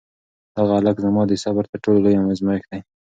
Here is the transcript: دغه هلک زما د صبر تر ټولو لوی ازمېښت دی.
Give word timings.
دغه 0.55 0.71
هلک 0.77 0.97
زما 1.05 1.21
د 1.27 1.33
صبر 1.43 1.63
تر 1.71 1.77
ټولو 1.83 1.99
لوی 2.05 2.15
ازمېښت 2.33 2.67
دی. 2.71 2.79